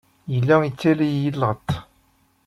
[0.33, 1.69] Yella yettaley-iyi-d lɣeṭṭ.